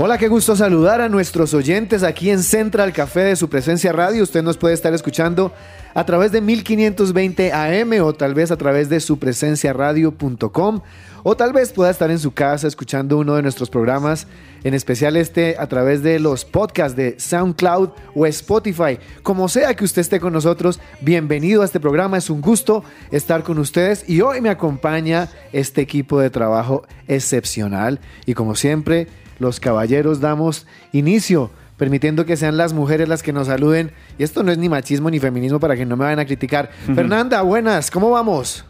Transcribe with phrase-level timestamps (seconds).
[0.00, 4.22] Hola, qué gusto saludar a nuestros oyentes aquí en Central Café de su presencia radio.
[4.22, 5.52] Usted nos puede estar escuchando
[5.92, 10.82] a través de 1520 AM o tal vez a través de su presencia radio.com
[11.24, 14.28] o tal vez pueda estar en su casa escuchando uno de nuestros programas,
[14.62, 19.00] en especial este a través de los podcasts de SoundCloud o Spotify.
[19.24, 22.18] Como sea que usted esté con nosotros, bienvenido a este programa.
[22.18, 27.98] Es un gusto estar con ustedes y hoy me acompaña este equipo de trabajo excepcional
[28.26, 33.46] y como siempre, los caballeros damos inicio permitiendo que sean las mujeres las que nos
[33.46, 33.92] saluden.
[34.18, 36.70] Y esto no es ni machismo ni feminismo para que no me vayan a criticar.
[36.94, 38.64] Fernanda, buenas, ¿cómo vamos?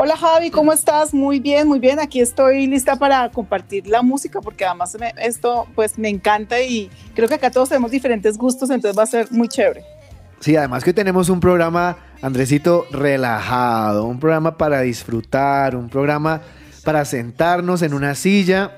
[0.00, 1.12] Hola Javi, ¿cómo estás?
[1.12, 1.98] Muy bien, muy bien.
[1.98, 6.88] Aquí estoy lista para compartir la música porque además me- esto pues me encanta y
[7.14, 9.82] creo que acá todos tenemos diferentes gustos, entonces va a ser muy chévere.
[10.40, 16.42] Sí, además que hoy tenemos un programa, Andresito, relajado, un programa para disfrutar, un programa
[16.84, 18.70] para sentarnos en una silla,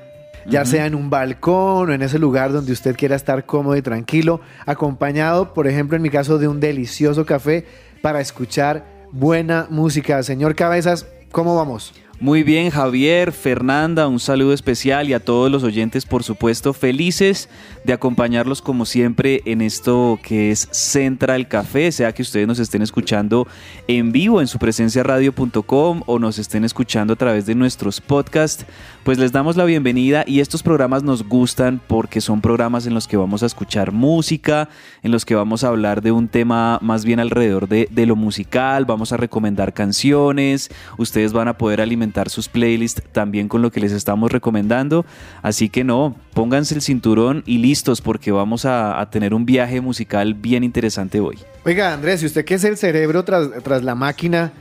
[0.47, 3.83] ya sea en un balcón o en ese lugar donde usted quiera estar cómodo y
[3.83, 7.67] tranquilo, acompañado, por ejemplo, en mi caso, de un delicioso café
[8.03, 10.23] para escuchar buena música.
[10.23, 11.93] Señor Cabezas, ¿cómo vamos?
[12.23, 17.49] Muy bien, Javier, Fernanda, un saludo especial y a todos los oyentes, por supuesto, felices
[17.83, 22.83] de acompañarlos como siempre en esto que es Central Café, sea que ustedes nos estén
[22.83, 23.49] escuchando
[23.89, 28.67] en vivo en su presencia radio.com o nos estén escuchando a través de nuestros podcasts,
[29.03, 33.09] pues les damos la bienvenida y estos programas nos gustan porque son programas en los
[33.09, 34.69] que vamos a escuchar música,
[35.03, 38.15] en los que vamos a hablar de un tema más bien alrededor de, de lo
[38.15, 43.71] musical, vamos a recomendar canciones, ustedes van a poder alimentar sus playlists también con lo
[43.71, 45.07] que les estamos recomendando,
[45.43, 49.81] así que no, pónganse el cinturón y listos porque vamos a, a tener un viaje
[49.81, 51.39] musical bien interesante hoy.
[51.63, 54.53] Oiga, Andrés, ¿y usted qué es el cerebro tras, tras la máquina?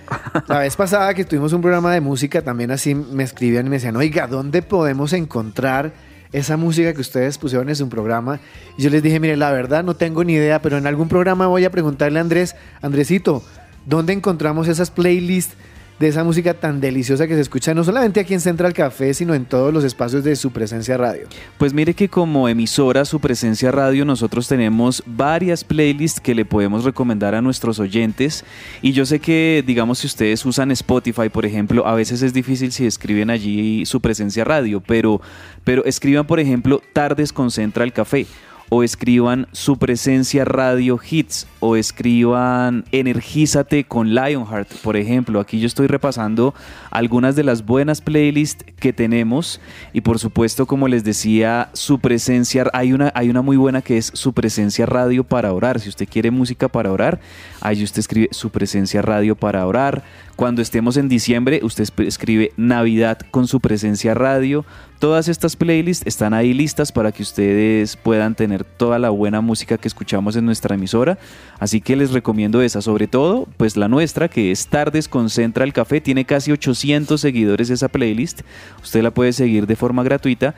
[0.47, 3.78] La vez pasada que tuvimos un programa de música, también así me escribían y me
[3.78, 5.94] decían, oiga, ¿dónde podemos encontrar
[6.34, 8.41] esa música que ustedes pusieron en su programa?
[8.78, 11.47] Y yo les dije, mire, la verdad no tengo ni idea, pero en algún programa
[11.47, 13.44] voy a preguntarle a Andrés, Andresito,
[13.85, 15.56] ¿dónde encontramos esas playlists
[15.99, 19.33] de esa música tan deliciosa que se escucha no solamente aquí en Central Café, sino
[19.33, 21.27] en todos los espacios de su presencia radio?
[21.57, 26.85] Pues mire que como emisora Su Presencia Radio nosotros tenemos varias playlists que le podemos
[26.85, 28.45] recomendar a nuestros oyentes
[28.81, 32.71] y yo sé que digamos si ustedes usan Spotify por ejemplo a veces es difícil
[32.71, 35.21] si escriben allí Su Presencia Radio pero,
[35.63, 38.25] pero escriban por ejemplo Tardes con Central Café
[38.69, 45.40] o escriban Su Presencia Radio Hits o escriban Energízate con Lionheart, por ejemplo.
[45.40, 46.53] Aquí yo estoy repasando
[46.91, 49.59] algunas de las buenas playlists que tenemos
[49.91, 53.97] y por supuesto, como les decía, Su Presencia, hay una, hay una muy buena que
[53.97, 55.79] es Su Presencia Radio para orar.
[55.79, 57.19] Si usted quiere música para orar,
[57.62, 60.03] ahí usted escribe Su Presencia Radio para orar.
[60.39, 64.66] Cuando estemos en diciembre, usted escribe Navidad con Su Presencia Radio.
[64.97, 69.78] Todas estas playlists están ahí listas para que ustedes puedan tener toda la buena música
[69.78, 71.17] que escuchamos en nuestra emisora.
[71.59, 75.73] Así que les recomiendo esa, sobre todo, pues la nuestra, que es Tardes con Central
[75.73, 75.99] Café.
[75.99, 78.44] Tiene casi 800 seguidores esa playlist.
[78.81, 80.55] Usted la puede seguir de forma gratuita.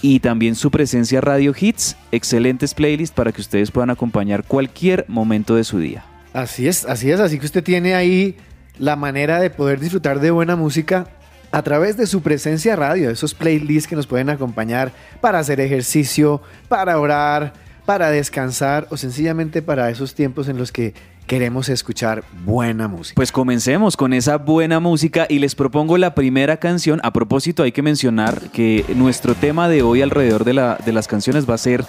[0.00, 5.56] Y también su presencia Radio Hits, excelentes playlists para que ustedes puedan acompañar cualquier momento
[5.56, 6.04] de su día.
[6.32, 8.36] Así es, así es, así que usted tiene ahí
[8.78, 11.06] la manera de poder disfrutar de buena música
[11.52, 14.90] a través de su presencia radio, esos playlists que nos pueden acompañar
[15.20, 17.52] para hacer ejercicio, para orar,
[17.86, 20.94] para descansar o sencillamente para esos tiempos en los que
[21.26, 23.14] queremos escuchar buena música.
[23.14, 27.00] Pues comencemos con esa buena música y les propongo la primera canción.
[27.04, 31.06] A propósito, hay que mencionar que nuestro tema de hoy alrededor de, la- de las
[31.06, 31.84] canciones va a ser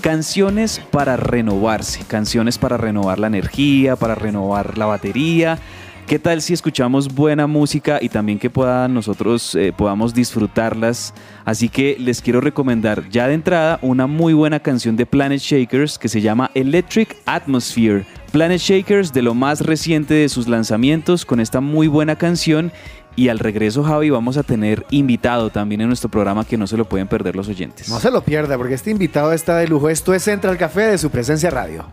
[0.00, 5.58] canciones para renovarse, canciones para renovar la energía, para renovar la batería.
[6.08, 11.12] ¿Qué tal si escuchamos buena música y también que puedan nosotros eh, podamos disfrutarlas?
[11.44, 15.98] Así que les quiero recomendar ya de entrada una muy buena canción de Planet Shakers
[15.98, 18.06] que se llama Electric Atmosphere.
[18.32, 22.72] Planet Shakers de lo más reciente de sus lanzamientos con esta muy buena canción
[23.14, 26.78] y al regreso Javi vamos a tener invitado también en nuestro programa que no se
[26.78, 27.90] lo pueden perder los oyentes.
[27.90, 29.90] No se lo pierda porque este invitado está de lujo.
[29.90, 31.84] Esto es Central Café de su presencia radio.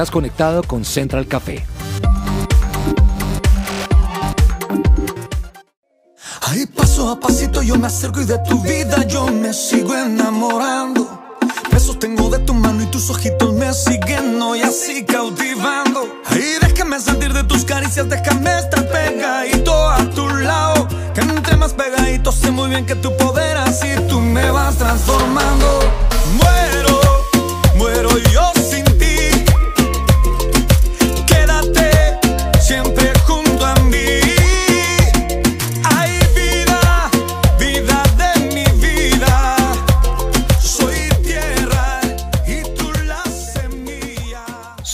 [0.00, 1.62] Estás conectado con Central Café.
[6.40, 11.06] Ahí paso a pasito yo me acerco y de tu vida yo me sigo enamorando.
[11.70, 16.08] Besos tengo de tu mano y tus ojitos me siguen hoy así cautivando.
[16.30, 20.88] Ahí déjame sentir de tus caricias, déjame estar pegadito a tu lado.
[21.12, 25.78] Que entre más pegadito sé muy bien que tu poder así tú me vas transformando.
[26.38, 26.89] Muero,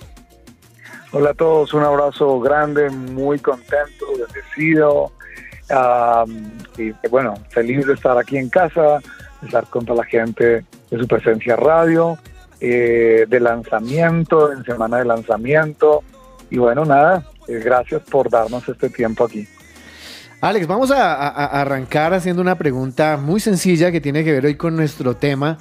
[1.11, 5.13] Hola a todos, un abrazo grande, muy contento, bendecido.
[6.77, 8.99] Y bueno, feliz de estar aquí en casa,
[9.41, 12.17] de estar con toda la gente de su presencia radio,
[12.59, 16.03] eh, de lanzamiento, en semana de lanzamiento.
[16.49, 19.47] Y bueno, nada, eh, gracias por darnos este tiempo aquí.
[20.41, 24.55] Alex, vamos a- a arrancar haciendo una pregunta muy sencilla que tiene que ver hoy
[24.55, 25.57] con nuestro tema.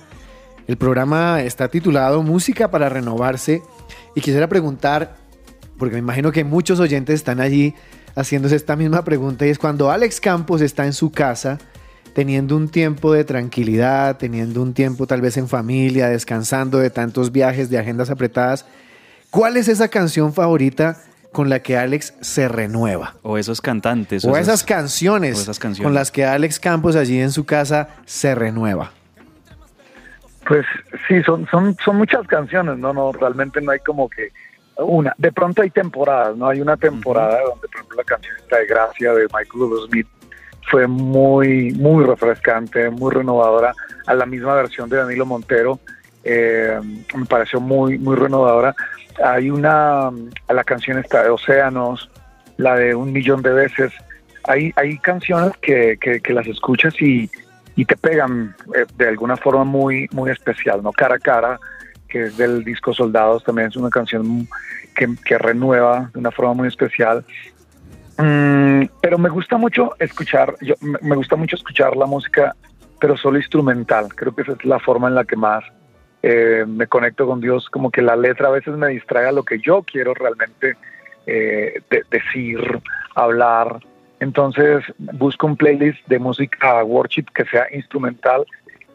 [0.66, 3.62] El programa está titulado Música para renovarse
[4.14, 5.14] y quisiera preguntar,
[5.78, 7.74] porque me imagino que muchos oyentes están allí
[8.14, 11.58] haciéndose esta misma pregunta y es cuando Alex Campos está en su casa
[12.14, 17.32] teniendo un tiempo de tranquilidad, teniendo un tiempo tal vez en familia, descansando de tantos
[17.32, 18.66] viajes, de agendas apretadas,
[19.30, 20.96] ¿cuál es esa canción favorita
[21.32, 23.16] con la que Alex se renueva?
[23.22, 24.24] O esos cantantes.
[24.24, 25.84] O esas canciones, o esas canciones.
[25.84, 28.92] con las que Alex Campos allí en su casa se renueva.
[30.46, 30.64] Pues
[31.08, 34.28] sí, son, son, son muchas canciones, no, no, realmente no hay como que
[34.78, 35.14] una.
[35.18, 36.48] De pronto hay temporadas, ¿no?
[36.48, 40.08] Hay una temporada donde, por ejemplo, la canción de Gracia de Michael Smith
[40.70, 43.74] fue muy, muy refrescante, muy renovadora,
[44.06, 45.78] a la misma versión de Danilo Montero,
[46.24, 46.80] eh,
[47.14, 48.74] me pareció muy, muy renovadora.
[49.22, 52.10] Hay una, a la canción esta de Océanos,
[52.56, 53.92] la de Un Millón de Veces,
[54.44, 57.30] hay, hay canciones que, que, que las escuchas y,
[57.76, 60.92] y te pegan eh, de alguna forma muy, muy especial, ¿no?
[60.92, 61.60] Cara a cara,
[62.14, 64.46] que es del disco Soldados, también es una canción
[64.94, 67.24] que, renueva de una forma muy especial.
[68.18, 72.54] Mm, pero me gusta mucho escuchar, yo, me gusta mucho escuchar la música,
[73.00, 74.14] pero solo instrumental.
[74.14, 75.64] Creo que esa es la forma en la que más
[76.22, 79.42] eh, me conecto con Dios, como que la letra a veces me distrae a lo
[79.42, 80.76] que yo quiero realmente
[81.26, 82.60] eh, de- decir,
[83.16, 83.80] hablar.
[84.20, 88.44] Entonces busco un playlist de música worship que sea instrumental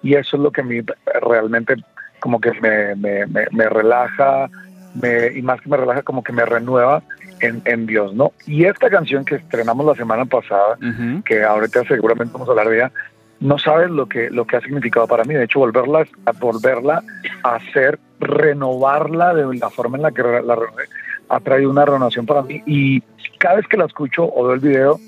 [0.01, 1.75] y eso es lo que a realmente
[2.19, 4.49] como que me, me, me, me relaja
[4.93, 7.01] me, y más que me relaja como que me renueva
[7.41, 8.33] en, en Dios, ¿no?
[8.45, 11.23] Y esta canción que estrenamos la semana pasada, Ujú.
[11.23, 12.91] que ahorita seguramente vamos a hablar de ella,
[13.39, 15.33] no sabes lo que, lo que ha significado para mí.
[15.33, 17.01] De hecho, volverla a, volverla
[17.43, 20.85] a hacer, renovarla de la forma en la que la renové,
[21.29, 22.61] ha traído una renovación para mí.
[22.65, 23.01] Y
[23.37, 24.99] cada vez que la escucho o veo el video,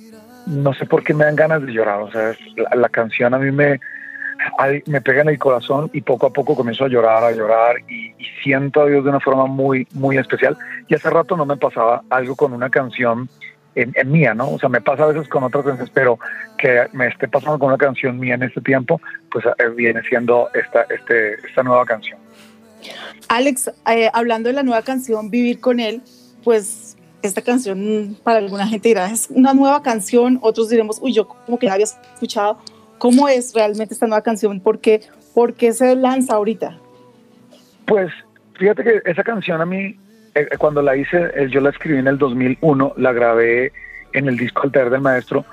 [0.46, 2.02] no sé por qué me dan ganas de llorar.
[2.02, 3.80] O sea, es- la, la canción a mí me,
[4.86, 8.14] me pega en el corazón y poco a poco comienzo a llorar, a llorar y,
[8.18, 10.58] y siento a Dios de una forma muy, muy especial.
[10.88, 13.30] Y hace rato no me pasaba algo con una canción
[13.76, 14.50] en, en mía, ¿no?
[14.52, 16.20] O sea, me pasa a veces con otras canciones, pero
[16.58, 20.50] que me esté pasando con una canción mía en este tiempo, pues eh, viene siendo
[20.54, 22.20] esta, este, esta nueva canción.
[23.30, 26.02] Alex, eh, hablando de la nueva canción Vivir con él,
[26.44, 31.28] pues esta canción para alguna gente dirá es una nueva canción, otros diremos, uy, yo
[31.28, 32.58] como que la había escuchado.
[33.02, 34.60] ¿Cómo es realmente esta nueva canción?
[34.60, 35.02] ¿Por qué,
[35.34, 36.78] por qué se lanza ahorita?
[37.88, 38.12] Pues
[38.54, 39.98] fíjate que esa canción a mí,
[40.36, 43.72] eh, cuando la hice, eh, yo la escribí en el 2001, la grabé
[44.14, 45.44] en el disco Alter del Maestro,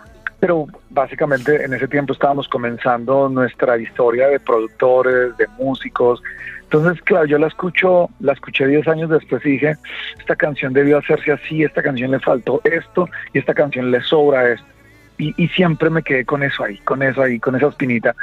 [0.41, 6.23] pero básicamente en ese tiempo estábamos comenzando nuestra historia de productores, de músicos.
[6.65, 9.75] Entonces, claro, yo la escucho, la escuché 10 años después y dije,
[10.19, 14.53] esta canción debió hacerse así, esta canción le faltó esto y esta canción le sobra
[14.53, 14.78] esto.
[15.19, 18.15] Y, siempre me quedé con eso ahí, con eso ahí, con esa espinita.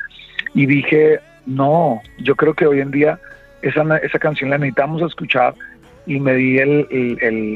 [0.53, 3.19] Y dije, no, yo creo que hoy en día
[3.61, 5.55] esa, esa canción la necesitamos escuchar
[6.05, 6.87] y me di el,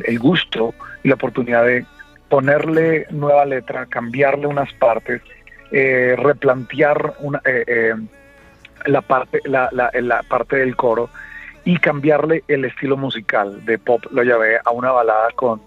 [0.05, 1.85] el, gusto y la oportunidad de
[2.27, 5.21] ponerle nueva letra, cambiarle unas partes,
[5.71, 7.93] eh, replantear una, eh, eh,
[8.85, 11.09] la, parte, la, la, la, parte del coro
[11.63, 15.61] y cambiarle el estilo musical de pop, lo llevé a una balada con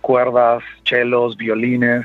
[0.00, 2.04] cuerdas, chelos, violines,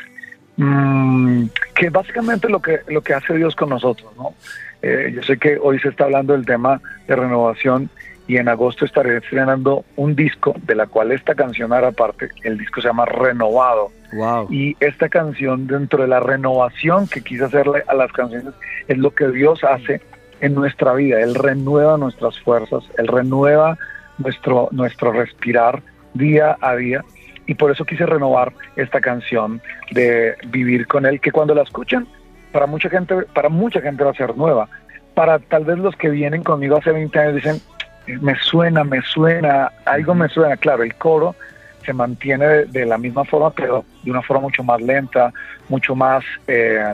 [0.57, 1.45] mmm,
[1.75, 4.33] que básicamente lo que, lo que hace Dios con nosotros, ¿no?
[4.83, 7.89] yo sé que hoy se está hablando del tema de renovación
[8.27, 12.29] y en agosto estaré estrenando un disco de la cual esta canción hará parte.
[12.43, 13.91] El disco se llama Renovado.
[14.49, 18.53] Y esta canción, dentro de la renovación que quise hacerle a las canciones,
[18.87, 20.01] es lo que Dios hace
[20.39, 21.19] en nuestra vida.
[21.19, 23.77] Él renueva nuestras fuerzas, Él renueva
[24.19, 25.81] nuestro, nuestro respirar
[26.13, 27.03] día a día.
[27.45, 32.07] Y por eso quise renovar esta canción de Vivir con Él, que cuando la escuchan,
[32.51, 34.69] para mucha gente, para mucha gente va a ser nueva.
[35.13, 37.61] Para tal vez los que vienen conmigo hace 20 años dicen,
[38.21, 41.35] me suena, me suena, algo me suena, claro, el coro
[41.85, 45.33] se mantiene de, la misma forma, pero de una forma mucho más lenta,
[45.67, 46.93] mucho más eh,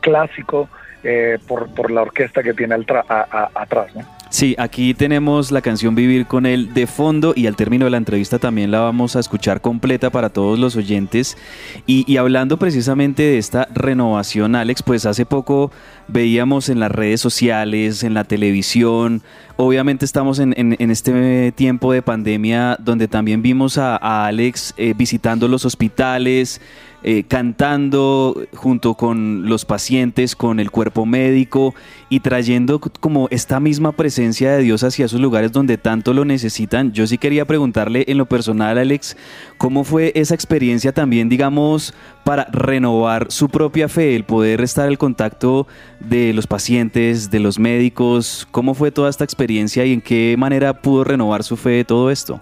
[0.00, 0.68] clásico
[1.04, 3.94] eh, por, por, la orquesta que tiene atrás.
[3.94, 4.15] ¿no?
[4.36, 7.96] Sí, aquí tenemos la canción Vivir con él de fondo y al término de la
[7.96, 11.38] entrevista también la vamos a escuchar completa para todos los oyentes.
[11.86, 15.70] Y, y, hablando precisamente de esta renovación, Alex, pues hace poco
[16.06, 19.22] veíamos en las redes sociales, en la televisión,
[19.56, 25.64] obviamente estamos en, este tiempo de pandemia donde también vimos a, Alex eh, visitando los
[25.64, 26.60] hospitales,
[27.02, 31.74] eh, cantando junto con los pacientes, con el cuerpo médico
[32.08, 36.92] y trayendo como esta misma presencia de Dios hacia esos lugares donde tanto lo necesitan.
[36.92, 39.16] Yo sí quería preguntarle en lo personal, Alex,
[39.58, 44.98] ¿cómo fue esa experiencia también, digamos, para renovar su propia fe, el poder estar al
[44.98, 45.66] contacto
[46.00, 48.48] de los pacientes, de los médicos?
[48.50, 52.10] ¿Cómo fue toda esta experiencia y en qué manera pudo renovar su fe de todo
[52.10, 52.40] esto?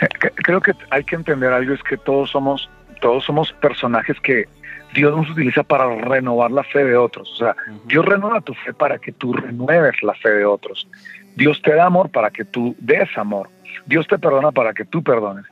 [0.00, 2.68] Eh, creo que hay que entender algo, es que todos somos
[3.00, 4.46] todos somos personajes que
[4.94, 7.30] Dios nos utiliza para renovar la fe de otros.
[7.32, 10.88] O sea, Dios renueva tu fe para que tú renueves la fe de otros.
[11.34, 13.50] Dios te da amor para que tú des amor.
[13.84, 15.44] Dios te perdona para que tú perdones.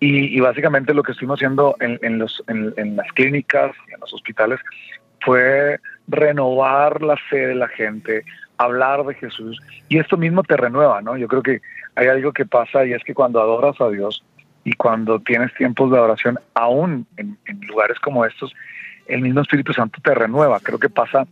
[0.00, 4.60] Y, básicamente lo que estuvimos haciendo en, los, en, las clínicas y en los hospitales
[5.20, 8.24] fue renovar la fe de la gente,
[8.58, 9.60] hablar de Jesús.
[9.88, 11.16] Y esto mismo te renueva, ¿no?
[11.16, 11.60] Yo creo que
[11.96, 14.24] hay algo que pasa y es que cuando adoras a Dios,
[14.64, 18.54] y cuando tienes tiempos de adoración, aún en, lugares como estos,
[19.06, 20.60] el mismo Espíritu Santo te renueva.
[20.60, 21.26] Creo que pasa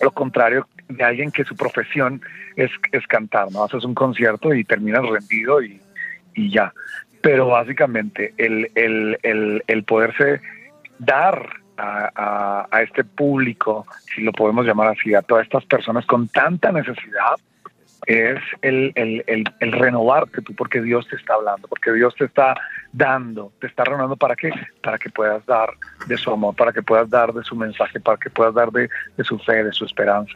[0.00, 2.22] lo contrario de alguien que su profesión
[2.56, 2.70] es,
[3.06, 3.64] cantar, ¿no?
[3.64, 5.80] Haces un concierto y terminas rendido y,
[6.34, 6.72] ya.
[7.20, 10.40] Pero básicamente el, poderse
[10.98, 16.72] dar a, este público, si lo podemos llamar así, a todas estas personas con tanta
[16.72, 17.36] necesidad,
[18.06, 19.24] es el, el,
[19.60, 22.54] el, renovarte tú, porque Dios te está hablando, porque Dios te está
[22.92, 24.50] dando, te está renovando para qué?
[24.82, 25.70] Para que puedas dar
[26.06, 28.88] de su amor, para que puedas dar de su mensaje, para que puedas dar de,
[29.22, 30.34] su fe, de su esperanza.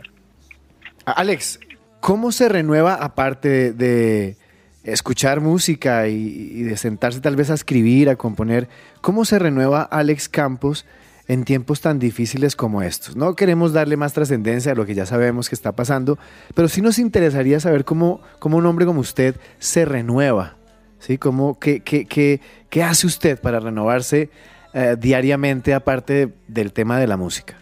[1.07, 1.61] Alex,
[2.01, 4.37] ¿cómo se renueva aparte de,
[4.85, 8.69] escuchar música y, de sentarse tal vez a escribir, a componer?
[9.01, 10.87] ¿Cómo se renueva Alex Campos?
[11.27, 13.17] En tiempos tan difíciles como estos.
[13.17, 16.19] No queremos darle más trascendencia a lo que ya sabemos que está pasando,
[16.55, 20.57] pero sí nos interesaría saber cómo, cómo un hombre como usted se renueva.
[20.99, 21.19] ¿sí?
[21.19, 22.41] ¿Cómo, qué, qué, qué,
[22.71, 24.31] qué hace usted para renovarse
[24.75, 27.55] eh, diariamente aparte del tema de la música?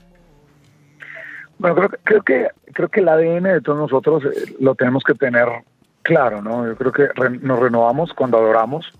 [1.58, 5.14] Bueno, creo, creo, que, creo que el ADN de todos nosotros eh, lo tenemos que
[5.14, 5.46] tener
[6.02, 6.66] claro, ¿no?
[6.66, 7.08] Yo creo que
[7.40, 8.92] nos renovamos cuando adoramos,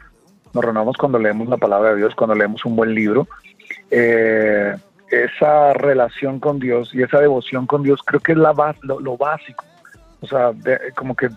[0.52, 3.26] nos renovamos cuando leemos la palabra de Dios, cuando leemos un buen libro,
[3.94, 4.74] eh,
[5.10, 9.64] esa relación con Dios y esa devoción con Dios creo que es la lo, básico.
[10.22, 10.52] O sea,
[10.94, 11.28] como que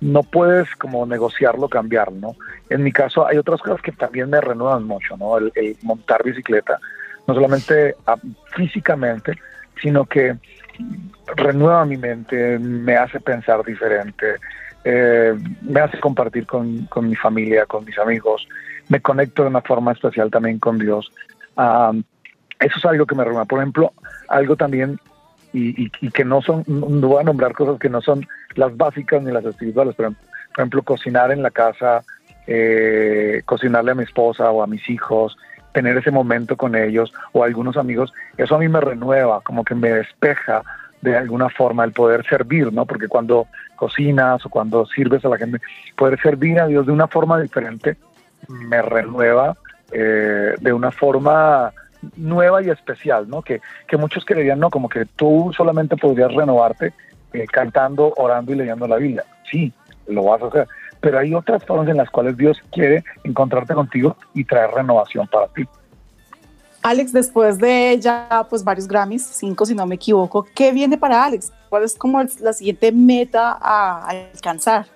[0.00, 2.36] no puedes como negociarlo, cambiarlo, ¿no?
[2.70, 5.38] En mi caso hay otras cosas que también me renuevan mucho, ¿no?
[5.38, 6.78] El, montar bicicleta,
[7.26, 8.16] no solamente ah,
[8.54, 9.32] físicamente,
[9.82, 10.36] sino que
[11.34, 14.36] renueva mi mente, me hace pensar diferente,
[14.84, 18.46] eh, me hace compartir con, con, mi familia, con mis amigos,
[18.88, 21.10] me conecto de una forma especial también con Dios
[21.56, 23.46] eso es algo que me reúne.
[23.46, 23.92] Por ejemplo,
[24.28, 24.98] algo también,
[25.52, 29.32] y, que no son, no voy a nombrar cosas que no son las básicas ni
[29.32, 32.04] las espirituales, pero por ejemplo, cocinar en la casa,
[32.46, 35.36] eh, cocinarle a mi esposa o a mis hijos,
[35.72, 39.74] tener ese momento con ellos o algunos amigos, eso a mí me renueva, como que
[39.74, 40.62] me despeja
[41.02, 42.86] de alguna forma el poder servir, ¿no?
[42.86, 43.46] Porque cuando
[43.76, 45.58] cocinas o cuando sirves a la gente,
[45.96, 47.96] poder servir a Dios de una forma diferente
[48.48, 49.56] me renueva
[49.96, 51.72] eh, de una forma
[52.16, 53.42] nueva y especial, ¿no?
[53.42, 54.68] Que, que muchos creerían, ¿no?
[54.68, 56.92] Como que tú solamente podrías renovarte
[57.32, 59.24] eh, cantando, orando y leyendo la Biblia.
[59.48, 59.72] Sí,
[60.08, 60.68] lo vas a hacer.
[61.00, 65.46] Pero hay otras formas en las cuales Dios quiere encontrarte contigo y traer renovación para
[65.48, 65.64] ti.
[66.82, 71.24] Alex, después de ya pues varios Grammys, cinco si no me equivoco, ¿qué viene para
[71.24, 71.52] Alex?
[71.68, 74.86] ¿Cuál es como la siguiente meta a alcanzar?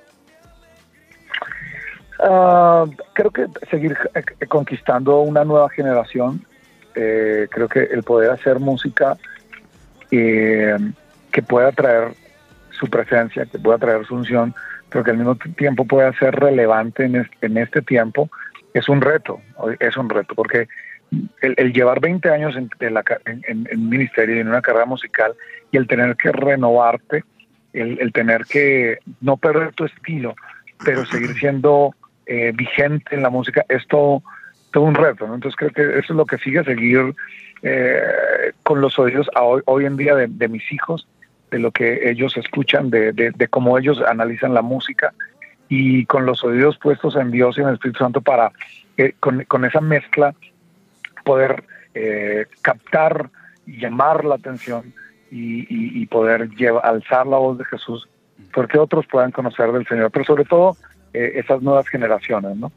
[2.21, 6.45] Uh, creo que seguir eh, conquistando una nueva generación.
[6.95, 9.17] Eh, creo que el poder hacer música
[10.11, 10.77] eh,
[11.31, 12.09] que pueda traer
[12.71, 14.53] su presencia, que pueda traer su unción,
[14.91, 18.29] pero que al mismo tiempo pueda ser relevante en este, en este tiempo,
[18.75, 19.41] es un reto,
[19.79, 20.69] es un reto, porque
[21.41, 25.35] el, llevar 20 años en, en, en, ministerio y en una carrera musical
[25.71, 27.25] y el tener que renovarte,
[27.73, 30.35] el, el tener que no perder tu estilo,
[30.85, 31.95] pero seguir siendo
[32.31, 34.23] eh, vigente en la música, es todo,
[34.75, 35.25] un reto.
[35.25, 37.15] Entonces creo que eso es lo que sigue, seguir
[37.63, 39.31] eh, con los oídos
[39.65, 41.09] hoy, en día de, mis hijos,
[41.51, 45.15] de lo que ellos escuchan, de, de, cómo ellos analizan la música
[45.71, 48.53] y con los oídos puestos en Dios y en el Espíritu Santo para,
[48.99, 50.35] eh, con, esa mezcla,
[51.25, 51.65] poder
[52.63, 53.31] captar
[53.67, 54.93] y llamar la atención
[55.31, 58.07] y, poder llevar, alzar la voz de Jesús,
[58.53, 60.77] porque otros puedan conocer del Señor, pero sobre todo
[61.13, 62.73] eh, esas nuevas generaciones, ¿no?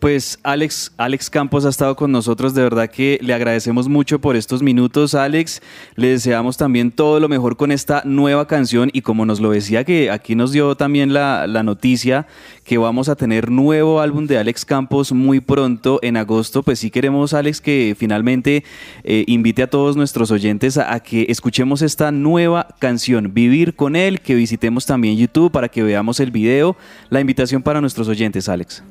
[0.00, 4.34] Pues Alex, Alex Campos ha estado con nosotros, de verdad que le agradecemos mucho por
[4.34, 5.60] estos minutos, Alex.
[5.94, 9.84] Le deseamos también todo lo mejor con esta nueva canción y como nos lo decía
[9.84, 12.26] que aquí nos dio también la, noticia
[12.64, 16.90] que vamos a tener nuevo álbum de Alex Campos muy pronto en agosto, pues sí
[16.90, 18.64] queremos Alex que finalmente
[19.04, 23.96] eh, invite a todos nuestros oyentes a, a que escuchemos esta nueva canción, Vivir con
[23.96, 26.74] él, que visitemos también YouTube para que veamos el video.
[27.10, 28.82] La invitación para nuestros oyentes, Alex.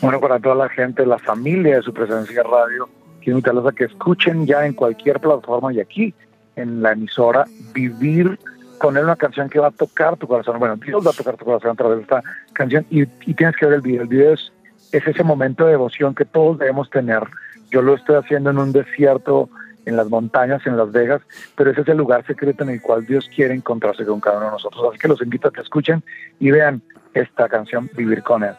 [0.00, 2.88] Bueno, para toda la gente, la familia de su presencia radio,
[3.20, 6.14] quiero invitarlos a que escuchen ya en cualquier plataforma y aquí
[6.56, 8.38] en la emisora Vivir
[8.78, 10.58] con él una canción que va a tocar tu corazón.
[10.58, 13.66] Bueno, Dios va a tocar tu corazón a través de esta canción y, tienes que
[13.66, 14.02] ver el video.
[14.02, 14.52] El video es,
[14.92, 17.22] ese momento de devoción que todos debemos tener.
[17.70, 19.48] Yo lo estoy haciendo en un desierto,
[19.86, 21.22] en las montañas, en Las Vegas,
[21.56, 24.46] pero ese es el lugar secreto en el cual Dios quiere encontrarse con cada uno
[24.46, 24.84] de nosotros.
[24.90, 26.02] Así que los invito a que escuchen
[26.38, 26.82] y vean
[27.14, 28.54] esta canción, Vivir con Él.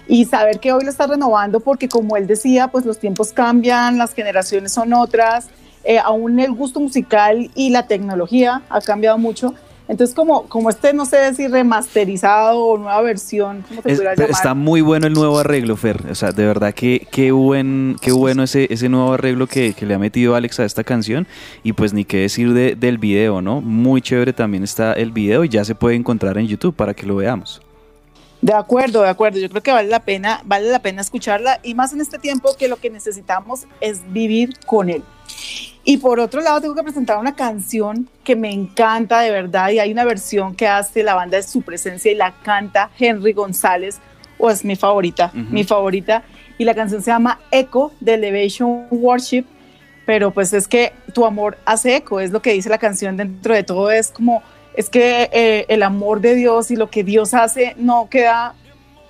[0.08, 3.98] y saber que hoy lo está renovando porque como él decía, pues los tiempos cambian,
[3.98, 5.48] las generaciones son otras,
[5.84, 9.54] eh, aún el gusto musical y la tecnología ha cambiado mucho
[9.88, 14.30] entonces, como, como este, no sé si remasterizado o nueva versión, ¿cómo se llamar?
[14.30, 16.04] Está muy bueno el nuevo arreglo, Fer.
[16.10, 19.94] O sea, de verdad que qué, buen, qué bueno ese, ese nuevo arreglo que, le
[19.94, 21.26] ha metido Alex a esta canción.
[21.62, 23.62] Y pues ni qué decir del video, ¿no?
[23.62, 27.06] Muy chévere también está el video y ya se puede encontrar en YouTube para que
[27.06, 27.62] lo veamos.
[28.42, 29.38] De acuerdo, de acuerdo.
[29.38, 32.54] Yo creo que vale la pena, vale la pena escucharla y más en este tiempo
[32.58, 35.02] que lo que necesitamos es vivir con él.
[35.88, 39.78] Y por otro lado, tengo que presentar una canción que me encanta de verdad y
[39.78, 43.98] hay una versión que hace la banda de su presencia y la canta Henry González,
[44.36, 46.24] o es mi favorita, mi favorita.
[46.58, 49.46] Y la canción se llama Echo de Elevation Worship.
[50.04, 53.54] pero pues es que tu amor hace eco, es lo que dice la canción dentro
[53.54, 54.42] de todo, es como,
[54.74, 58.54] es que eh, el amor de Dios y lo que Dios hace no queda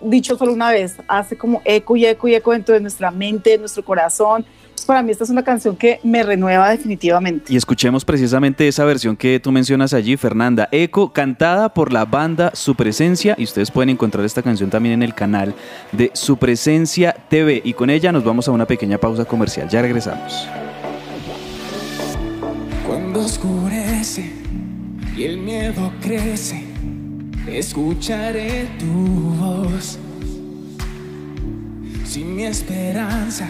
[0.00, 3.50] dicho solo una vez, hace como eco y eco y eco dentro de nuestra mente,
[3.50, 4.46] de nuestro corazón.
[4.86, 7.52] Para mí esta es una canción que me renueva definitivamente.
[7.52, 10.68] Y escuchemos precisamente esa versión que tú mencionas allí, Fernanda.
[10.72, 13.34] Eco, cantada por la banda Su Presencia.
[13.38, 15.54] Y ustedes pueden encontrar esta canción también en el canal
[15.92, 17.60] de Su Presencia TV.
[17.64, 19.68] Y con ella nos vamos a una pequeña pausa comercial.
[19.68, 20.46] Ya regresamos.
[22.86, 24.32] Cuando oscurece
[25.16, 26.68] y el miedo crece
[27.56, 29.98] escucharé tu voz.
[32.04, 33.48] Si mi esperanza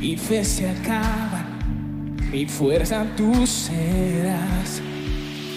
[0.00, 4.80] y fe se acaban, mi fuerza tú serás.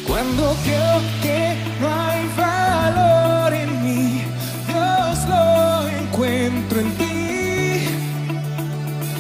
[0.06, 4.22] Cuando creo que no hay valor en mí,
[4.68, 7.88] Dios lo encuentro en ti.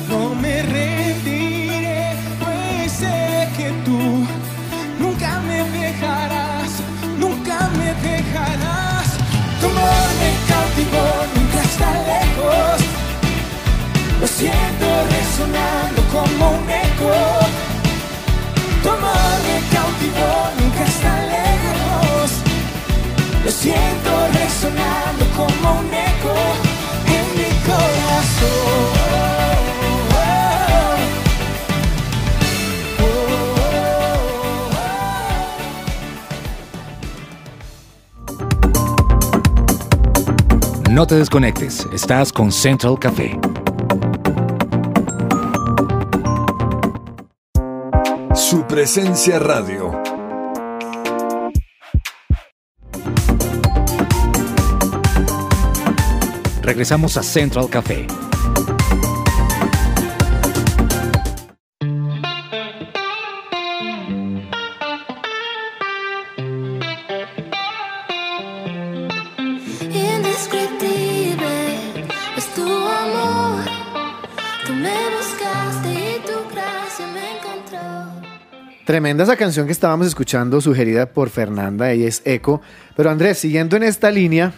[0.10, 4.26] No me rendiré, pues sé que tú
[5.00, 6.70] nunca me dejarás,
[7.18, 9.08] nunca me dejarás.
[9.62, 11.06] Tu amor me cautivó,
[11.36, 12.13] nunca lejos.
[14.24, 17.12] Lo siento resonando como un eco.
[18.82, 20.32] Tu amor me cautivó,
[20.62, 22.32] nunca está lejos.
[23.44, 26.36] Lo siento resonando como un eco
[27.08, 28.94] en mi corazón.
[40.92, 43.38] No te desconectes, estás con Central Café.
[48.74, 49.92] Presencia radio.
[56.64, 58.08] Regresamos a Central Café.
[79.14, 82.64] Tremenda esa canción que estábamos escuchando, sugerida por Fernanda, ella es Eco.
[82.96, 84.54] Pero Andrés, siguiendo en esta línea,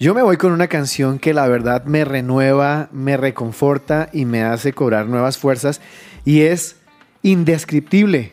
[0.00, 4.42] yo me voy con una canción que la verdad me renueva, me reconforta y me
[4.44, 5.82] hace cobrar nuevas fuerzas
[6.24, 6.76] y es
[7.20, 8.32] Indescriptible.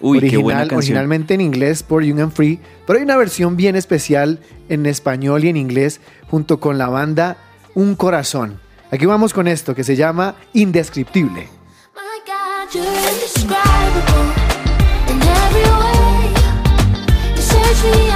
[0.00, 0.78] Uy, qué Original- buena canción.
[0.78, 5.44] Originalmente en inglés por Young and Free, pero hay una versión bien especial en español
[5.44, 7.36] y en inglés junto con la banda
[7.74, 8.58] Un Corazón.
[8.90, 11.42] Aquí vamos con esto que se llama Indescriptible.
[11.94, 13.21] My God,
[17.82, 18.11] You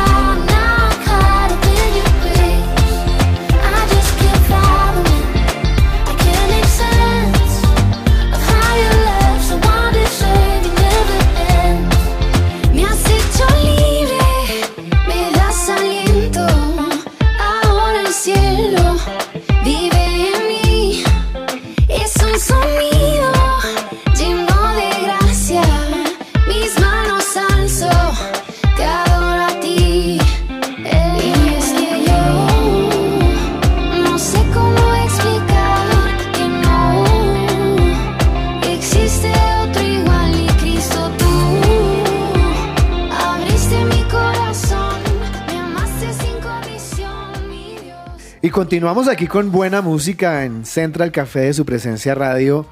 [48.46, 52.64] Y continuamos aquí con buena música en Central Café de su presencia radio.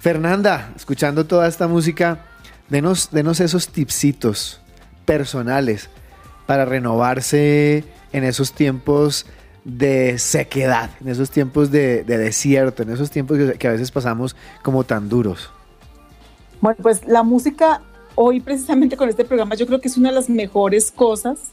[0.00, 2.24] Fernanda, escuchando toda esta música,
[2.68, 4.60] denos, denos esos tipsitos
[5.04, 5.90] personales
[6.44, 9.26] para renovarse en esos tiempos
[9.62, 14.34] de sequedad, en esos tiempos de, de desierto, en esos tiempos que a veces pasamos
[14.64, 15.50] como tan duros.
[16.60, 17.80] Bueno, pues la música
[18.16, 21.52] hoy precisamente con este programa yo creo que es una de las mejores cosas.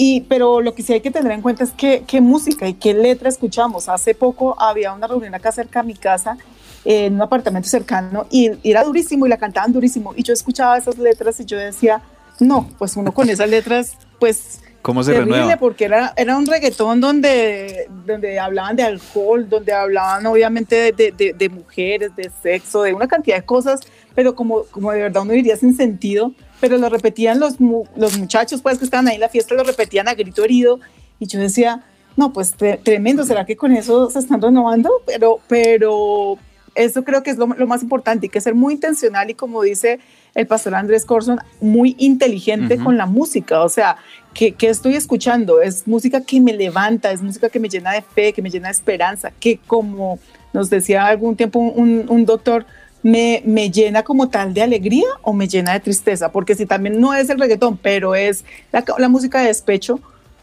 [0.00, 2.74] Y, pero lo que sí hay que tener en cuenta es que, qué música y
[2.74, 3.88] qué letra escuchamos.
[3.88, 6.38] Hace poco había una reunión acá cerca de mi casa,
[6.84, 10.12] eh, en un apartamento cercano, y, y era durísimo y la cantaban durísimo.
[10.14, 12.00] Y yo escuchaba esas letras y yo decía,
[12.38, 15.58] no, pues uno con esas letras, pues ¿Cómo se terrible renueva?
[15.58, 21.32] porque era, era un reggaetón donde, donde hablaban de alcohol, donde hablaban obviamente de- de-
[21.36, 23.80] de mujeres, de sexo, de una cantidad de cosas,
[24.14, 28.18] pero como, como de verdad uno diría sin sentido, pero lo repetían los, mu- los
[28.18, 30.80] muchachos pues que estaban ahí en la fiesta, lo repetían a grito herido
[31.18, 31.82] y yo decía,
[32.16, 34.90] no, pues tre- tremendo, ¿será que con eso se están renovando?
[35.06, 36.38] Pero, pero
[36.74, 39.62] eso creo que es lo, lo más importante, hay que ser muy intencional y como
[39.62, 39.98] dice
[40.34, 42.84] el pastor Andrés Corson, muy inteligente Ujú.
[42.84, 43.96] con la música, o sea,
[44.34, 48.02] que, que estoy escuchando es música que me levanta, es música que me llena de
[48.02, 50.20] fe, que me llena de esperanza, que como
[50.52, 52.64] nos decía algún tiempo un, un doctor,
[53.08, 57.00] me, me llena como tal de alegría o me llena de tristeza, porque si también
[57.00, 59.98] no es el reggaetón, pero es la, la música de despecho,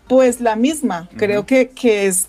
[0.08, 1.08] pues la misma.
[1.16, 2.28] Creo que, que es,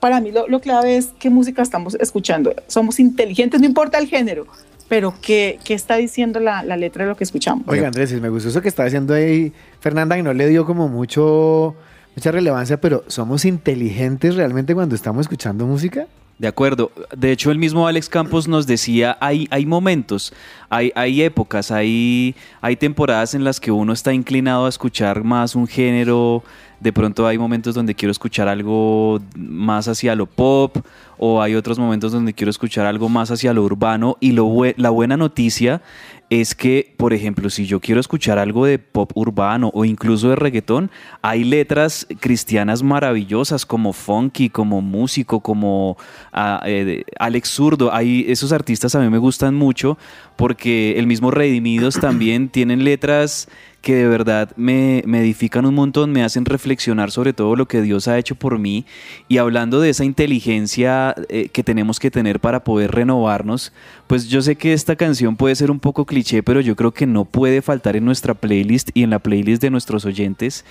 [0.00, 2.54] para mí lo, lo clave es qué música estamos escuchando.
[2.66, 4.46] Somos inteligentes, no importa el género,
[4.88, 7.64] pero qué, qué está diciendo la, la letra de lo que escuchamos.
[7.68, 10.88] Oiga, Andrés, me gustó eso que está haciendo ahí Fernanda, que no le dio como
[10.88, 11.74] mucho
[12.16, 16.06] mucha relevancia, pero ¿somos inteligentes realmente cuando estamos escuchando música?
[16.38, 16.90] De acuerdo.
[17.16, 20.32] De hecho, el mismo Alex Campos nos decía, hay, hay momentos,
[20.68, 25.54] hay, hay épocas, hay, hay temporadas en las que uno está inclinado a escuchar más
[25.54, 26.42] un género.
[26.80, 30.76] De pronto hay momentos donde quiero escuchar algo más hacia lo pop
[31.16, 34.16] o hay otros momentos donde quiero escuchar algo más hacia lo urbano.
[34.20, 35.82] Y lo, la buena noticia
[36.30, 40.36] es que, por ejemplo, si yo quiero escuchar algo de pop urbano o incluso de
[40.36, 40.90] reggaetón,
[41.22, 45.96] hay letras cristianas maravillosas como Funky, como Músico, como
[46.32, 47.92] ah, eh, Alex Zurdo.
[47.92, 49.98] Hay, esos artistas a mí me gustan mucho
[50.36, 53.48] porque el mismo Redimidos también tienen letras
[53.84, 57.82] que de verdad me, me edifican un montón, me hacen reflexionar sobre todo lo que
[57.82, 58.86] Dios ha hecho por mí
[59.28, 63.72] y hablando de esa inteligencia eh, que tenemos que tener para poder renovarnos,
[64.06, 67.06] pues yo sé que esta canción puede ser un poco cliché, pero yo creo que
[67.06, 70.64] no puede faltar en nuestra playlist y en la playlist de nuestros oyentes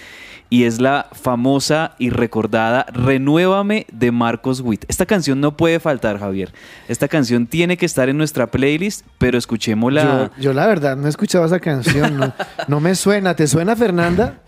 [0.49, 4.85] y es la famosa y recordada Renuévame de Marcos Witt.
[4.87, 6.53] Esta canción no puede faltar, Javier.
[6.87, 10.31] Esta canción tiene que estar en nuestra playlist, pero escuchémosla.
[10.35, 12.33] Yo, yo la verdad no he escuchado esa canción, no,
[12.67, 13.35] no me suena.
[13.35, 14.39] ¿Te suena, Fernanda?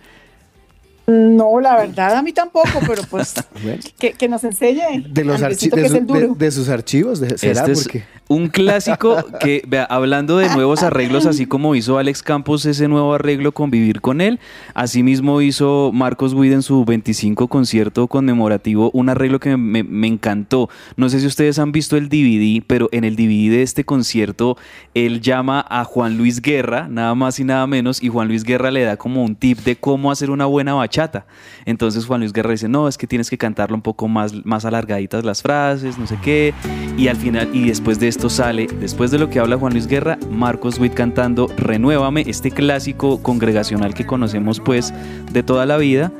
[1.08, 3.80] No, la verdad a mí tampoco, pero pues Bueno.
[4.00, 5.04] que, que nos enseñe.
[5.08, 5.60] De los que es
[5.91, 6.20] su- el duro.
[6.34, 7.60] de- de sus archivos, de- ¿será?
[7.62, 12.24] Este es Porque un clásico que, vea, hablando de nuevos arreglos, así como hizo Alex
[12.24, 14.40] Campos ese nuevo arreglo con Vivir con él,
[14.74, 20.70] asimismo hizo Marcos Witt en su 25 concierto conmemorativo un arreglo que me, me encantó.
[20.98, 24.58] No sé si ustedes han visto el DVD, pero en el DVD de este concierto
[24.94, 28.72] él llama a Juan Luis Guerra, nada más y nada menos, y Juan Luis Guerra
[28.72, 31.28] le da como un tip de cómo hacer una buena bachata.
[31.66, 34.66] Entonces Juan Luis Guerra dice, no, es que tienes que cantarlo un poco más, más
[34.66, 36.54] alargaditas las frases, no sé qué.
[36.98, 39.88] Y al final, y después de esto sale, después de lo que habla Juan Luis
[39.88, 44.93] Guerra, Marcos Witt cantando Renuévame, este clásico congregacional que conocemos pues
[45.34, 46.13] de toda la vida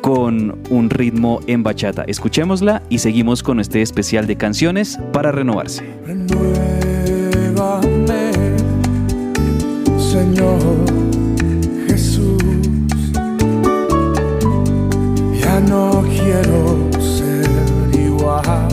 [0.00, 2.04] con un ritmo en bachata.
[2.06, 5.84] Escuchémosla y seguimos con este especial de canciones para renovarse.
[6.06, 6.30] Renuévame,
[9.98, 10.60] Señor
[11.88, 12.38] Jesús.
[15.36, 18.69] Ya no quiero ser igual.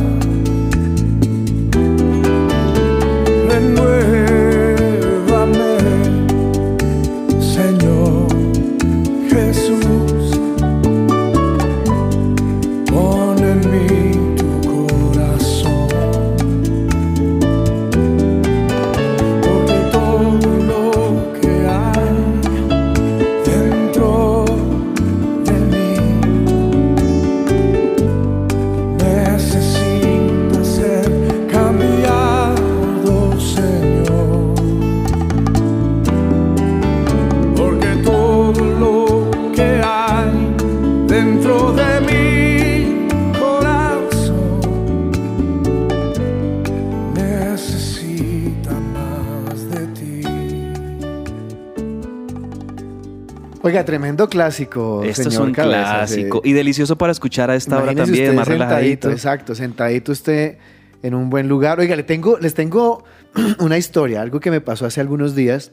[53.68, 56.50] Oiga, tremendo clásico, Esto es señor un Cabezas, clásico eh.
[56.50, 59.12] y delicioso para escuchar a esta hora Imagínese también, usted más sentadito, relajadito.
[59.12, 60.58] exacto, sentadito usted
[61.04, 61.80] en un buen lugar.
[61.80, 63.04] Oiga, le tengo, les tengo
[63.60, 65.72] una historia, algo que me pasó hace algunos días,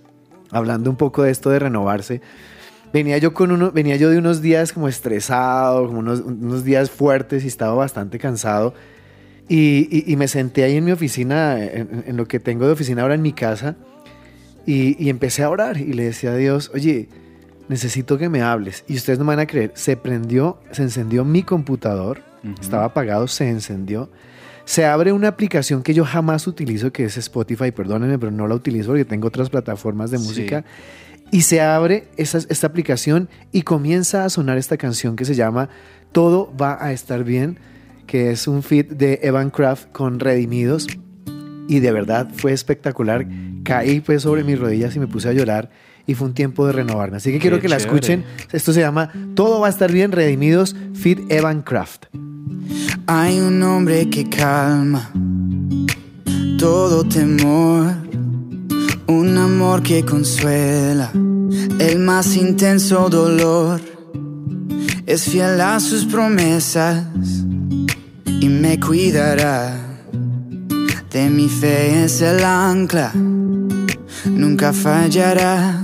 [0.51, 2.21] hablando un poco de esto de renovarse.
[2.93, 6.91] Venía yo con uno, venía yo de unos días como estresado, como unos, unos días
[6.91, 8.75] fuertes y estaba bastante cansado.
[9.49, 12.73] Y, y- y me senté ahí en mi oficina, en, en lo que tengo de
[12.73, 13.77] oficina ahora en mi casa,
[14.67, 17.09] y, y empecé a orar y le decía a Dios, oye,
[17.69, 18.85] necesito que me hables.
[18.89, 22.21] Y ustedes no me van a creer, se prendió, se encendió mi computador,
[22.61, 24.11] estaba apagado, se encendió.
[24.67, 28.55] Se abre una aplicación que yo jamás utilizo, que es Spotify, perdónenme, pero no la
[28.55, 30.25] utilizo porque tengo otras plataformas de Sí.
[30.27, 30.65] música.
[31.31, 35.69] Y se abre esa- esta aplicación y comienza a sonar esta canción que se llama
[36.13, 37.59] Todo va a estar bien,
[38.07, 40.87] que es un feat de Evan Kraft con Redimidos.
[41.67, 43.27] Y de verdad fue espectacular.
[43.65, 45.71] Caí pues sobre mis rodillas y me puse a llorar
[46.07, 47.17] y fue un tiempo de renovarme.
[47.17, 47.97] Así que quiero que la chévere.
[47.97, 48.25] escuchen.
[48.53, 52.07] Esto se llama Todo va a estar bien, Redimidos, feat Evan Kraft.
[53.07, 55.11] Hay un hombre que calma
[56.59, 57.95] todo temor,
[59.07, 63.81] un amor que consuela el más intenso dolor.
[65.07, 67.05] Es fiel a sus promesas
[68.41, 69.85] y me cuidará
[71.15, 73.13] de mi fe es el ancla,
[74.25, 75.84] nunca fallará.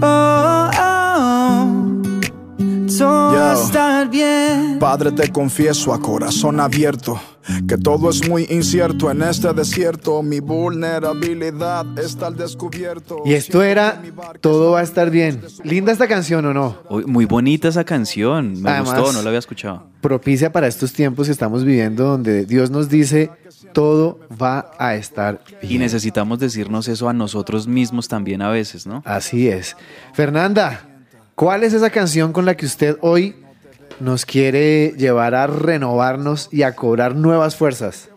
[0.00, 0.97] Oh, oh,
[2.98, 4.78] todo va a estar bien.
[4.78, 7.20] Padre, te confieso a corazón abierto
[7.66, 10.22] que todo es muy incierto en este desierto.
[10.22, 13.22] Mi vulnerabilidad está al descubierto.
[13.24, 14.02] Y esto era
[14.40, 15.40] Todo va a estar bien.
[15.64, 16.76] Linda esta canción o no?
[16.90, 19.84] Uy, Muy bonita esa canción, me Además- gustó, no la había escuchado.
[20.00, 23.30] Propicia para estos tiempos que estamos viviendo donde Dios nos dice
[23.72, 25.72] todo va a estar bien.
[25.72, 29.02] Y necesitamos decirnos eso a nosotros mismos también a veces, ¿no?
[29.04, 29.76] Así es.
[30.14, 30.87] Fernanda,
[31.38, 33.34] ¿cuál es esa canción con la que usted hoy
[34.00, 38.08] nos quiere llevar a renovarnos y a cobrar nuevas fuerzas?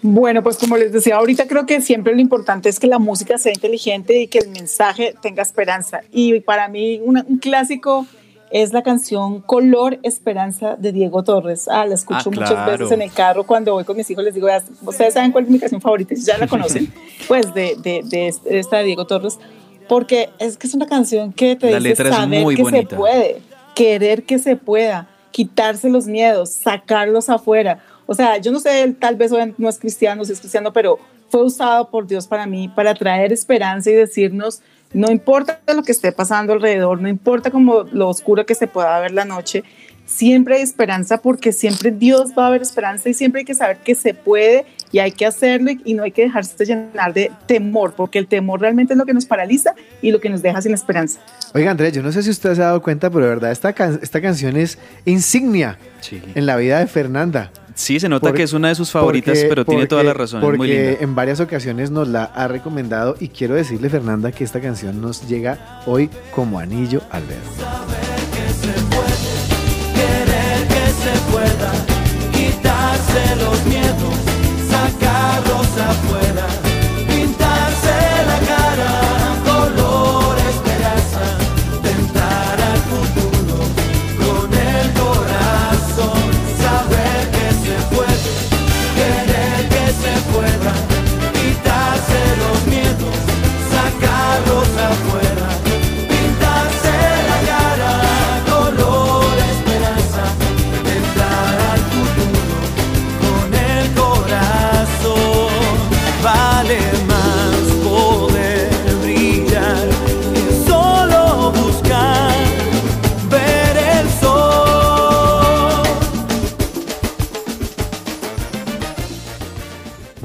[0.00, 3.36] Bueno, pues como les decía ahorita, creo que siempre lo importante es que la música
[3.36, 6.00] sea inteligente y que el mensaje tenga esperanza.
[6.12, 8.06] Y para mí una- un clásico
[8.50, 11.66] es la canción Color Esperanza de Diego Torres.
[11.68, 12.70] Ah, la escucho Ah, muchas claro.
[12.78, 14.22] veces en el carro cuando voy con mis hijos.
[14.24, 16.46] Les digo, "Veas, ustedes saben cuál es mi canción favorita, si ya la
[16.86, 16.92] conocen,
[17.26, 19.38] pues de, de, de este- de esta de Diego Torres,
[19.88, 22.90] porque es que es una canción que te La dice saber muy que bonita.
[22.90, 23.42] se puede,
[23.74, 27.82] querer que se pueda, quitarse los miedos, sacarlos afuera.
[28.06, 30.98] O sea, yo no sé, él tal vez no es cristiano, si es cristiano, pero
[31.28, 35.92] fue usado por Dios para mí, para traer esperanza y decirnos, no importa lo que
[35.92, 39.62] esté pasando alrededor, no importa como lo oscuro que se pueda ver la noche,
[40.06, 43.78] siempre hay esperanza porque siempre Dios va a haber esperanza y siempre hay que saber
[43.78, 47.30] que se puede y hay que hacerlo y- y no hay que dejarse llenar de
[47.46, 50.60] temor, porque el temor realmente es lo que nos paraliza y lo que nos deja
[50.62, 51.20] sin esperanza.
[51.54, 53.72] Oiga, Andrés, yo no sé si usted se ha dado cuenta, pero de verdad esta,
[53.72, 56.20] can- esta canción es insignia Sí.
[56.34, 57.50] en la vida de Fernanda.
[57.74, 60.40] Sí, se nota que es una de sus favoritas, Porque- pero tiene toda la razón,
[60.40, 60.96] es Porque muy linda.
[61.00, 65.28] en varias ocasiones nos la ha recomendado y quiero decirle, Fernanda, que esta canción nos
[65.28, 67.38] llega hoy como anillo al dedo.
[69.94, 71.72] Querer que se pueda
[72.32, 74.14] quitarse los miedos,
[75.90, 76.47] afuera,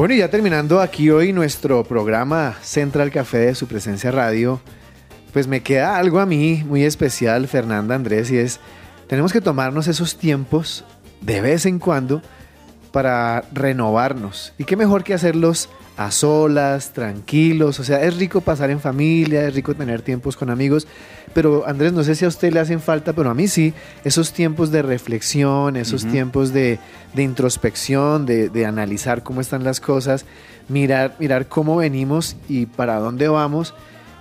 [0.03, 4.59] Bueno, y ya terminando aquí hoy nuestro programa Central Café de su presencia radio,
[5.31, 8.59] pues me queda algo a mí muy especial, Fernanda Andrés, y es,
[9.07, 10.83] tenemos que tomarnos esos tiempos
[11.21, 12.21] de vez en cuando
[12.91, 14.51] para renovarnos.
[14.57, 19.47] Y qué mejor que hacerlos a solas, tranquilos, o sea, es rico pasar en familia,
[19.47, 20.87] es rico tener tiempos con amigos,
[21.33, 24.33] pero Andrés, no sé si a usted le hacen falta, pero a mí sí, esos
[24.33, 26.79] tiempos de reflexión, esos tiempos de,
[27.13, 30.25] de introspección, de, de analizar cómo están las cosas,
[30.67, 33.73] mirar, mirar cómo venimos y para dónde vamos,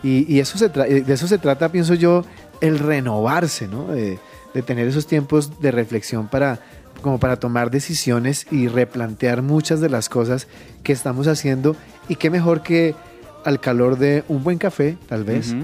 [0.03, 2.25] y, y eso se de eso se trata, pienso yo,
[2.61, 3.87] el renovarse, ¿no?
[3.89, 4.19] De,
[4.55, 6.61] de tener esos tiempos de reflexión para
[7.03, 10.49] como para tomar decisiones y replantear muchas de las cosas
[10.83, 11.77] que estamos haciendo
[12.09, 12.95] y qué mejor que
[13.45, 15.55] al calor de un buen café, tal vez,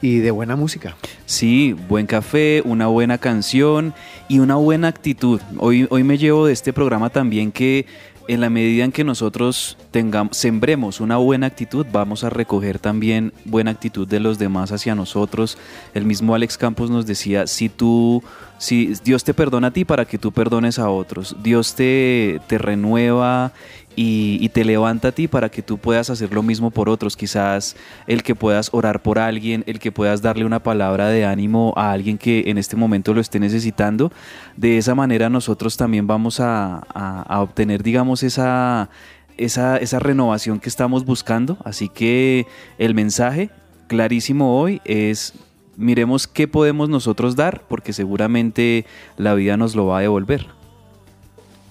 [0.00, 0.96] y de buena música.
[1.24, 3.94] Sí, buen café, una buena canción
[4.28, 5.40] y una buena actitud.
[5.58, 7.86] Hoy, hoy me llevo de este programa también que
[8.28, 13.32] en la medida en que nosotros tengamos, sembremos una buena actitud, vamos a recoger también
[13.44, 15.58] buena actitud de los demás hacia nosotros.
[15.94, 18.22] El mismo Alex Campos nos decía, si tú,
[18.58, 22.58] si Dios te perdona a ti para que tú perdones a otros, Dios te, te
[22.58, 23.52] renueva
[23.96, 27.16] y, te levanta a ti para que tú puedas hacer lo mismo por otros.
[27.16, 27.76] Quizás
[28.06, 31.92] el que puedas orar por alguien, el que puedas darle una palabra de ánimo a
[31.92, 34.12] alguien que en este momento lo esté necesitando.
[34.56, 38.90] De esa manera nosotros también vamos a, a- a obtener, digamos, esa,
[39.38, 41.56] esa, esa renovación que estamos buscando.
[41.64, 42.46] Así que
[42.78, 43.50] el mensaje
[43.88, 45.34] clarísimo hoy es...
[45.74, 48.84] Miremos qué podemos nosotros dar, porque seguramente
[49.16, 50.46] la vida nos lo va a devolver.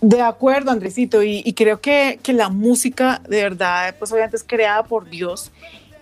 [0.01, 4.81] De acuerdo, Andresito, y, creo que, que, la música de verdad, pues obviamente es creada
[4.83, 5.51] por Dios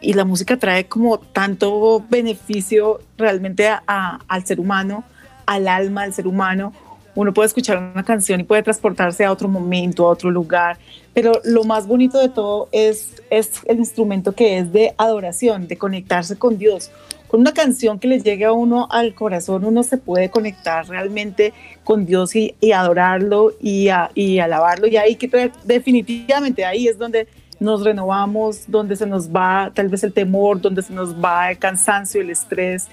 [0.01, 5.03] y la música trae como tanto beneficio realmente a, al ser humano,
[5.45, 6.73] al alma del ser humano.
[7.13, 10.77] Uno puede escuchar una canción y puede transportarse a otro momento, a otro lugar,
[11.13, 15.77] pero lo más bonito de todo es, es el instrumento que es de adoración, de
[15.77, 16.91] conectarse con Dios
[17.29, 21.53] con una canción que le llegue a uno al corazón, uno se puede conectar realmente
[21.83, 24.87] con Dios y, y adorarlo y, a, y, alabarlo.
[24.87, 27.27] Y ahí que definitivamente ahí es donde
[27.59, 31.59] nos renovamos, donde se nos va tal vez el temor, donde se nos va el
[31.59, 32.87] cansancio, el estrés,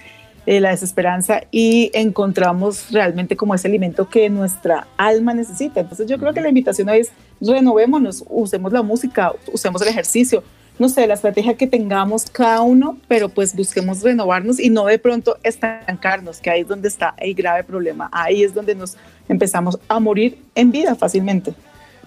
[0.44, 5.80] eh, la desesperanza y encontramos realmente como ese alimento que nuestra alma necesita.
[5.80, 10.44] Entonces yo creo que la invitación hoy es renovémonos, usemos la música, usemos el ejercicio,
[10.78, 14.98] no sé, la estrategia que tengamos cada uno, pero pues busquemos renovarnos y no de
[14.98, 18.10] pronto estancarnos, que ahí es donde está el grave problema.
[18.12, 18.96] Ahí es donde nos
[19.28, 21.54] empezamos a morir en vida fácilmente.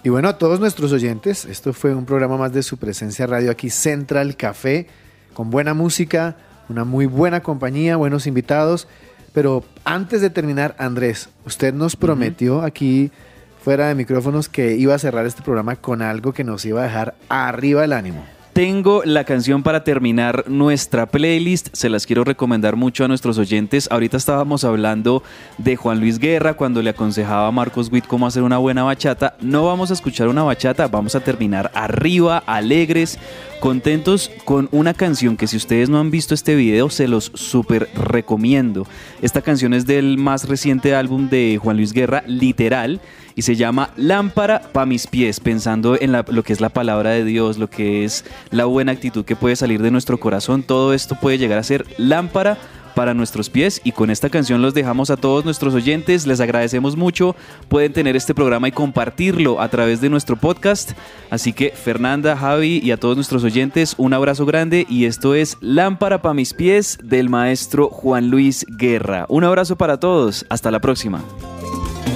[0.04, 3.50] Y bueno, a todos nuestros oyentes, esto fue un programa más de su presencia radio
[3.50, 4.86] aquí, Central Café,
[5.34, 6.36] con buena música,
[6.68, 8.86] una muy buena compañía, buenos invitados.
[9.34, 12.66] Pero antes de terminar, Andrés, usted nos prometió uh -huh.
[12.66, 13.10] aquí
[13.62, 16.84] fuera de micrófonos que iba a cerrar este programa con algo que nos iba a
[16.84, 18.24] dejar arriba el ánimo
[18.60, 21.68] tengo la canción para terminar nuestra playlist.
[21.72, 23.88] Se las quiero recomendar mucho a nuestros oyentes.
[23.90, 25.22] Ahorita estábamos hablando
[25.56, 29.34] de Juan Luis Guerra cuando le aconsejaba a Marcos Witt cómo hacer una buena bachata.
[29.40, 33.18] No vamos a escuchar una bachata, vamos a terminar arriba, alegres,
[33.60, 37.88] contentos con una canción que si ustedes no han visto este video se los súper
[37.94, 38.86] recomiendo.
[39.22, 43.00] Esta canción es del más reciente álbum de Juan Luis Guerra, Literal
[43.40, 47.24] y se llama Lámpara para mis pies, pensando en lo que es la palabra de
[47.24, 50.62] Dios, lo que es la buena actitud que puede salir de nuestro corazón.
[50.62, 52.58] Todo esto puede llegar a ser lámpara
[52.94, 56.98] para nuestros pies y con esta canción los dejamos a todos nuestros oyentes, les agradecemos
[56.98, 57.34] mucho,
[57.70, 60.90] pueden tener este programa y compartirlo a través de nuestro podcast,
[61.30, 65.56] así que Fernanda, Javi y a todos nuestros oyentes un abrazo grande y esto es
[65.62, 69.24] Lámpara para mis pies del maestro Juan Luis Guerra.
[69.30, 71.22] Un abrazo para todos, hasta la próxima.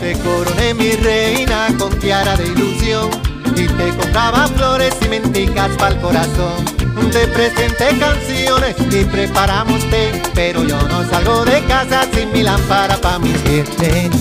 [0.04, 3.08] Te coroné mi reina con tiara de ilusión
[3.56, 6.62] y te compraba flores y menticas para el corazón.
[7.10, 12.98] Te presenté canciones y preparamos té, pero yo no salgo de casa sin mi lámpara
[12.98, 13.66] para mis pies.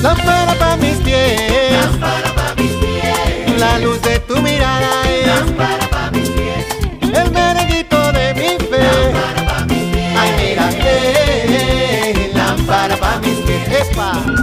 [0.02, 1.74] Lámpara para mis pies.
[1.74, 3.60] Lámpara para mis pies.
[3.60, 5.28] La luz de tu mirada es.
[5.28, 6.66] Lámpara para mis pies.
[7.02, 9.12] El merenguito de mi fe.
[9.12, 10.18] Lámpara para mis pies.
[10.18, 13.82] Ay, mira que lámpara para mis pies.
[13.82, 14.43] Epa.